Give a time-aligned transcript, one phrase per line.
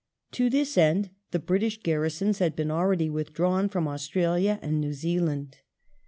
[0.29, 4.93] ^ To this end the British garrisons had been already withdrawn from Australia and New
[4.93, 5.57] Zealand.